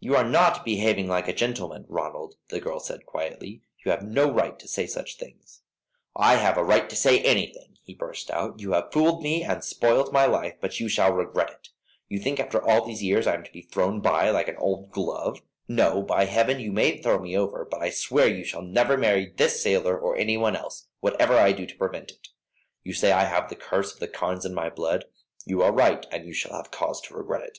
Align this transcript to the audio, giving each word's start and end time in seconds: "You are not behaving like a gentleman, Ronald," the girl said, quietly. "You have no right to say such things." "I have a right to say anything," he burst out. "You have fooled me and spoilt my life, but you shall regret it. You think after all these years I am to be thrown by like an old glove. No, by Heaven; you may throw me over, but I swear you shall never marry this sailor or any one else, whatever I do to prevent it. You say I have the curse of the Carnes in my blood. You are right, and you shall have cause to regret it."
"You 0.00 0.16
are 0.16 0.24
not 0.26 0.64
behaving 0.64 1.08
like 1.08 1.28
a 1.28 1.34
gentleman, 1.34 1.84
Ronald," 1.88 2.36
the 2.48 2.58
girl 2.58 2.80
said, 2.80 3.04
quietly. 3.04 3.60
"You 3.84 3.90
have 3.90 4.00
no 4.02 4.32
right 4.32 4.58
to 4.58 4.66
say 4.66 4.86
such 4.86 5.18
things." 5.18 5.60
"I 6.16 6.36
have 6.36 6.56
a 6.56 6.64
right 6.64 6.88
to 6.88 6.96
say 6.96 7.20
anything," 7.20 7.76
he 7.82 7.92
burst 7.94 8.30
out. 8.30 8.60
"You 8.60 8.72
have 8.72 8.90
fooled 8.90 9.22
me 9.22 9.42
and 9.44 9.62
spoilt 9.62 10.10
my 10.10 10.24
life, 10.24 10.54
but 10.62 10.80
you 10.80 10.88
shall 10.88 11.12
regret 11.12 11.50
it. 11.50 11.68
You 12.08 12.18
think 12.18 12.40
after 12.40 12.66
all 12.66 12.86
these 12.86 13.02
years 13.02 13.26
I 13.26 13.34
am 13.34 13.44
to 13.44 13.52
be 13.52 13.60
thrown 13.60 14.00
by 14.00 14.30
like 14.30 14.48
an 14.48 14.56
old 14.56 14.90
glove. 14.90 15.42
No, 15.68 16.00
by 16.02 16.24
Heaven; 16.24 16.58
you 16.60 16.72
may 16.72 16.96
throw 17.02 17.18
me 17.18 17.36
over, 17.36 17.68
but 17.70 17.82
I 17.82 17.90
swear 17.90 18.26
you 18.26 18.44
shall 18.44 18.62
never 18.62 18.96
marry 18.96 19.28
this 19.36 19.62
sailor 19.62 19.98
or 19.98 20.16
any 20.16 20.38
one 20.38 20.56
else, 20.56 20.88
whatever 21.00 21.36
I 21.36 21.52
do 21.52 21.66
to 21.66 21.76
prevent 21.76 22.10
it. 22.10 22.28
You 22.84 22.94
say 22.94 23.12
I 23.12 23.24
have 23.24 23.50
the 23.50 23.54
curse 23.54 23.92
of 23.92 24.00
the 24.00 24.08
Carnes 24.08 24.46
in 24.46 24.54
my 24.54 24.70
blood. 24.70 25.04
You 25.44 25.60
are 25.62 25.72
right, 25.72 26.06
and 26.10 26.24
you 26.24 26.32
shall 26.32 26.54
have 26.56 26.70
cause 26.70 27.02
to 27.02 27.14
regret 27.14 27.42
it." 27.42 27.58